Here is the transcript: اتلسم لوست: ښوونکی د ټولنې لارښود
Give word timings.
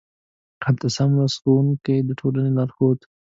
اتلسم 0.69 1.09
لوست: 1.17 1.37
ښوونکی 1.41 1.97
د 2.07 2.09
ټولنې 2.19 2.51
لارښود 2.57 2.99